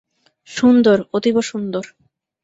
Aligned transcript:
সুন্দর, 0.47 0.97
অতীব 1.13 1.35
সুন্দর। 1.41 1.83